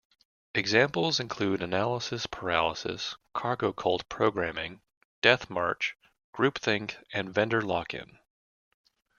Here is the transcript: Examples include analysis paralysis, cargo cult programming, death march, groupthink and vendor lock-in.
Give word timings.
Examples 0.55 1.19
include 1.19 1.61
analysis 1.61 2.25
paralysis, 2.25 3.17
cargo 3.35 3.71
cult 3.71 4.09
programming, 4.09 4.81
death 5.21 5.47
march, 5.47 5.95
groupthink 6.33 6.95
and 7.13 7.31
vendor 7.31 7.61
lock-in. 7.61 8.17